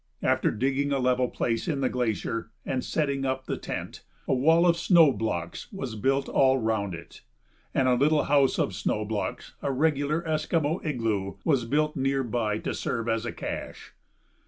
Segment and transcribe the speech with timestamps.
[0.23, 4.65] After digging a level place in the glacier and setting up the tent, a wall
[4.65, 7.21] of snow blocks was built all round it,
[7.71, 12.57] and a little house of snow blocks, a regular Eskimo igloo, was built near by
[12.57, 13.93] to serve as a cache.